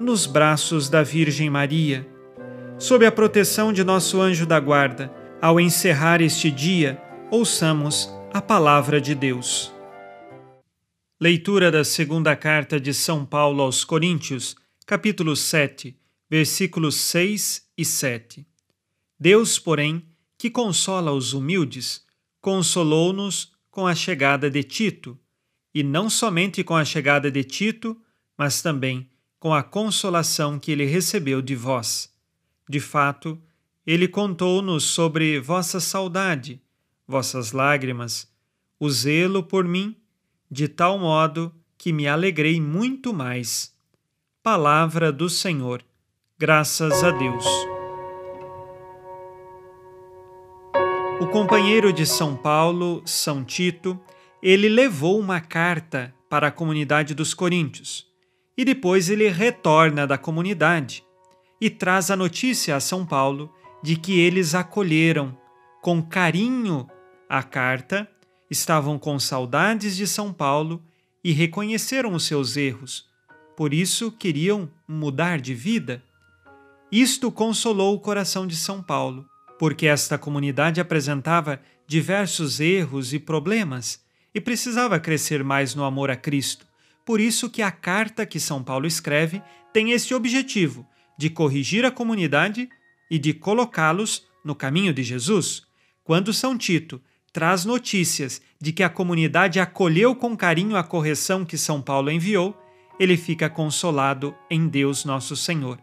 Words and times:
nos 0.00 0.26
braços 0.26 0.88
da 0.88 1.02
Virgem 1.02 1.50
Maria. 1.50 2.06
Sob 2.78 3.04
a 3.04 3.10
proteção 3.10 3.72
de 3.72 3.82
nosso 3.82 4.20
anjo 4.20 4.46
da 4.46 4.60
guarda, 4.60 5.12
ao 5.42 5.58
encerrar 5.58 6.20
este 6.20 6.50
dia, 6.50 7.00
ouçamos 7.30 8.08
a 8.32 8.40
palavra 8.40 9.00
de 9.00 9.14
Deus. 9.14 9.72
Leitura 11.20 11.70
da 11.70 11.82
segunda 11.82 12.36
carta 12.36 12.78
de 12.78 12.94
São 12.94 13.26
Paulo 13.26 13.62
aos 13.62 13.84
Coríntios, 13.84 14.54
capítulo 14.86 15.34
7, 15.34 15.98
versículos 16.30 16.94
6 16.94 17.66
e 17.76 17.84
7. 17.84 18.46
Deus, 19.18 19.58
porém, 19.58 20.06
que 20.38 20.48
consola 20.48 21.10
os 21.10 21.32
humildes, 21.32 22.04
consolou-nos 22.40 23.52
com 23.68 23.84
a 23.84 23.96
chegada 23.96 24.48
de 24.48 24.62
Tito, 24.62 25.18
e 25.74 25.82
não 25.82 26.08
somente 26.08 26.62
com 26.62 26.76
a 26.76 26.84
chegada 26.84 27.30
de 27.30 27.42
Tito, 27.42 28.00
mas 28.36 28.62
também 28.62 29.10
com 29.38 29.54
a 29.54 29.62
consolação 29.62 30.58
que 30.58 30.72
ele 30.72 30.84
recebeu 30.84 31.40
de 31.40 31.54
vós. 31.54 32.12
De 32.68 32.80
fato, 32.80 33.40
ele 33.86 34.08
contou-nos 34.08 34.84
sobre 34.84 35.40
vossa 35.40 35.80
saudade, 35.80 36.60
vossas 37.06 37.52
lágrimas, 37.52 38.30
o 38.78 38.90
zelo 38.90 39.42
por 39.42 39.64
mim, 39.64 39.96
de 40.50 40.68
tal 40.68 40.98
modo 40.98 41.54
que 41.76 41.92
me 41.92 42.08
alegrei 42.08 42.60
muito 42.60 43.14
mais. 43.14 43.72
Palavra 44.42 45.12
do 45.12 45.28
Senhor. 45.28 45.82
Graças 46.38 47.02
a 47.04 47.10
Deus. 47.10 47.44
O 51.20 51.26
companheiro 51.28 51.92
de 51.92 52.06
São 52.06 52.36
Paulo, 52.36 53.02
São 53.04 53.44
Tito, 53.44 53.98
ele 54.42 54.68
levou 54.68 55.18
uma 55.18 55.40
carta 55.40 56.14
para 56.28 56.48
a 56.48 56.52
comunidade 56.52 57.14
dos 57.14 57.34
Coríntios 57.34 58.07
e 58.58 58.64
depois 58.64 59.08
ele 59.08 59.28
retorna 59.28 60.04
da 60.04 60.18
comunidade 60.18 61.04
e 61.60 61.70
traz 61.70 62.10
a 62.10 62.16
notícia 62.16 62.74
a 62.74 62.80
São 62.80 63.06
Paulo 63.06 63.54
de 63.80 63.94
que 63.94 64.18
eles 64.18 64.52
acolheram 64.52 65.38
com 65.80 66.02
carinho 66.02 66.88
a 67.28 67.40
carta, 67.40 68.10
estavam 68.50 68.98
com 68.98 69.16
saudades 69.20 69.96
de 69.96 70.08
São 70.08 70.32
Paulo 70.32 70.82
e 71.22 71.30
reconheceram 71.30 72.12
os 72.14 72.24
seus 72.24 72.56
erros, 72.56 73.06
por 73.56 73.72
isso 73.72 74.10
queriam 74.10 74.68
mudar 74.88 75.38
de 75.38 75.54
vida. 75.54 76.02
Isto 76.90 77.30
consolou 77.30 77.94
o 77.94 78.00
coração 78.00 78.44
de 78.44 78.56
São 78.56 78.82
Paulo, 78.82 79.24
porque 79.56 79.86
esta 79.86 80.18
comunidade 80.18 80.80
apresentava 80.80 81.60
diversos 81.86 82.58
erros 82.58 83.12
e 83.12 83.20
problemas 83.20 84.02
e 84.34 84.40
precisava 84.40 84.98
crescer 84.98 85.44
mais 85.44 85.74
no 85.76 85.84
amor 85.84 86.10
a 86.10 86.16
Cristo. 86.16 86.67
Por 87.08 87.22
isso 87.22 87.48
que 87.48 87.62
a 87.62 87.70
carta 87.70 88.26
que 88.26 88.38
São 88.38 88.62
Paulo 88.62 88.86
escreve 88.86 89.40
tem 89.72 89.92
esse 89.92 90.12
objetivo 90.12 90.86
de 91.16 91.30
corrigir 91.30 91.86
a 91.86 91.90
comunidade 91.90 92.68
e 93.10 93.18
de 93.18 93.32
colocá-los 93.32 94.26
no 94.44 94.54
caminho 94.54 94.92
de 94.92 95.02
Jesus. 95.02 95.62
Quando 96.04 96.34
São 96.34 96.58
Tito 96.58 97.00
traz 97.32 97.64
notícias 97.64 98.42
de 98.60 98.74
que 98.74 98.82
a 98.82 98.90
comunidade 98.90 99.58
acolheu 99.58 100.14
com 100.14 100.36
carinho 100.36 100.76
a 100.76 100.84
correção 100.84 101.46
que 101.46 101.56
São 101.56 101.80
Paulo 101.80 102.10
enviou, 102.10 102.54
ele 103.00 103.16
fica 103.16 103.48
consolado 103.48 104.36
em 104.50 104.68
Deus 104.68 105.06
nosso 105.06 105.34
Senhor. 105.34 105.78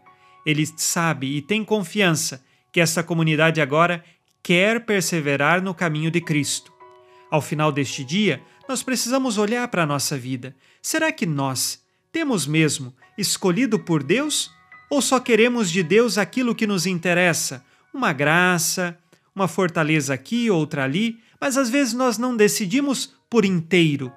Ele 0.46 0.64
sabe 0.76 1.36
e 1.36 1.42
tem 1.42 1.64
confiança 1.64 2.40
que 2.72 2.80
essa 2.80 3.02
comunidade 3.02 3.60
agora 3.60 4.04
quer 4.44 4.86
perseverar 4.86 5.60
no 5.60 5.74
caminho 5.74 6.08
de 6.08 6.20
Cristo. 6.20 6.72
Ao 7.28 7.42
final 7.42 7.72
deste 7.72 8.04
dia, 8.04 8.40
nós 8.68 8.82
precisamos 8.82 9.38
olhar 9.38 9.66
para 9.68 9.84
a 9.84 9.86
nossa 9.86 10.16
vida. 10.16 10.54
Será 10.82 11.12
que 11.12 11.26
nós 11.26 11.82
temos 12.10 12.46
mesmo 12.46 12.94
escolhido 13.16 13.78
por 13.78 14.02
Deus? 14.02 14.50
Ou 14.90 15.02
só 15.02 15.18
queremos 15.20 15.70
de 15.70 15.82
Deus 15.82 16.18
aquilo 16.18 16.54
que 16.54 16.66
nos 16.66 16.86
interessa? 16.86 17.64
Uma 17.92 18.12
graça, 18.12 18.98
uma 19.34 19.48
fortaleza 19.48 20.14
aqui, 20.14 20.50
outra 20.50 20.84
ali, 20.84 21.20
mas 21.40 21.56
às 21.56 21.68
vezes 21.68 21.92
nós 21.92 22.18
não 22.18 22.36
decidimos 22.36 23.14
por 23.28 23.44
inteiro. 23.44 24.12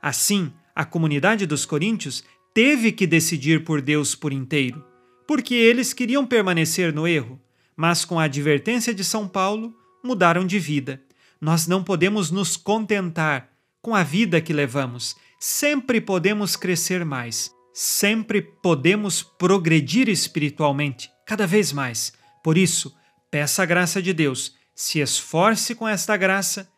Assim, 0.00 0.52
a 0.74 0.84
comunidade 0.84 1.46
dos 1.46 1.66
coríntios 1.66 2.22
teve 2.54 2.92
que 2.92 3.06
decidir 3.06 3.64
por 3.64 3.80
Deus 3.82 4.14
por 4.14 4.32
inteiro, 4.32 4.84
porque 5.26 5.54
eles 5.54 5.92
queriam 5.92 6.24
permanecer 6.26 6.92
no 6.92 7.06
erro, 7.06 7.40
mas 7.76 8.04
com 8.04 8.18
a 8.18 8.24
advertência 8.24 8.94
de 8.94 9.02
São 9.02 9.26
Paulo, 9.26 9.76
mudaram 10.04 10.46
de 10.46 10.58
vida. 10.58 11.02
Nós 11.40 11.66
não 11.66 11.82
podemos 11.82 12.30
nos 12.30 12.56
contentar 12.56 13.57
com 13.82 13.94
a 13.94 14.02
vida 14.02 14.40
que 14.40 14.52
levamos. 14.52 15.16
Sempre 15.38 16.00
podemos 16.00 16.56
crescer 16.56 17.04
mais, 17.04 17.54
sempre 17.72 18.42
podemos 18.42 19.22
progredir 19.22 20.08
espiritualmente, 20.08 21.10
cada 21.24 21.46
vez 21.46 21.72
mais. 21.72 22.12
Por 22.42 22.58
isso, 22.58 22.94
peça 23.30 23.62
a 23.62 23.66
graça 23.66 24.02
de 24.02 24.12
Deus, 24.12 24.54
se 24.74 25.00
esforce 25.00 25.74
com 25.74 25.86
esta 25.86 26.16
graça 26.16 26.68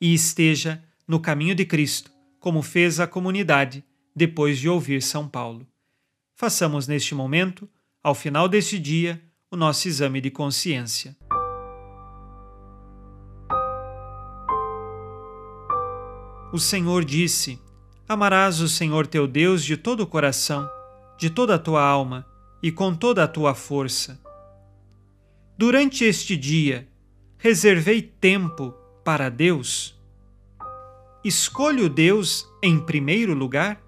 e 0.00 0.14
esteja 0.14 0.82
no 1.06 1.20
caminho 1.20 1.54
de 1.54 1.64
Cristo, 1.64 2.10
como 2.38 2.62
fez 2.62 3.00
a 3.00 3.06
comunidade 3.06 3.84
depois 4.14 4.58
de 4.58 4.68
ouvir 4.68 5.02
São 5.02 5.28
Paulo. 5.28 5.66
Façamos 6.34 6.88
neste 6.88 7.14
momento, 7.14 7.68
ao 8.02 8.14
final 8.14 8.48
deste 8.48 8.78
dia, 8.78 9.22
o 9.50 9.56
nosso 9.56 9.88
exame 9.88 10.20
de 10.20 10.30
consciência. 10.30 11.16
O 16.52 16.58
Senhor 16.58 17.04
disse: 17.04 17.60
Amarás 18.08 18.60
o 18.60 18.68
Senhor 18.68 19.06
teu 19.06 19.26
Deus 19.26 19.64
de 19.64 19.76
todo 19.76 20.00
o 20.00 20.06
coração, 20.06 20.68
de 21.18 21.30
toda 21.30 21.54
a 21.54 21.58
tua 21.58 21.82
alma 21.82 22.26
e 22.62 22.72
com 22.72 22.94
toda 22.94 23.24
a 23.24 23.28
tua 23.28 23.54
força. 23.54 24.20
Durante 25.56 26.04
este 26.04 26.36
dia, 26.36 26.88
reservei 27.38 28.02
tempo 28.02 28.74
para 29.04 29.28
Deus. 29.28 29.98
Escolho 31.24 31.88
Deus 31.88 32.48
em 32.62 32.78
primeiro 32.78 33.34
lugar? 33.34 33.80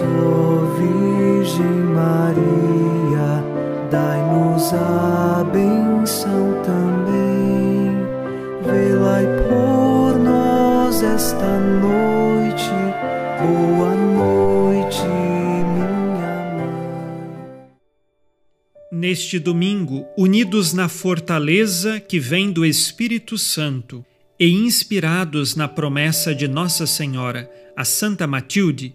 Ó 0.00 0.66
Virgem 0.76 1.80
Maria, 1.94 3.42
dai-nos 3.90 4.72
a 4.74 5.44
benção 5.44 6.62
também. 6.62 7.26
Por 9.48 10.18
nós 10.18 11.02
esta 11.02 11.58
noite, 11.58 12.70
boa 13.40 13.94
noite, 13.94 15.02
minha 15.02 16.56
mãe. 16.56 17.70
Neste 18.92 19.38
domingo, 19.38 20.06
unidos 20.18 20.74
na 20.74 20.88
fortaleza 20.88 21.98
que 21.98 22.20
vem 22.20 22.52
do 22.52 22.66
Espírito 22.66 23.38
Santo 23.38 24.04
e 24.38 24.50
inspirados 24.50 25.56
na 25.56 25.66
promessa 25.66 26.34
de 26.34 26.46
Nossa 26.46 26.86
Senhora, 26.86 27.50
a 27.74 27.84
Santa 27.84 28.26
Matilde, 28.26 28.94